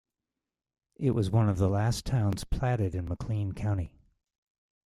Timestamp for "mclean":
3.07-3.51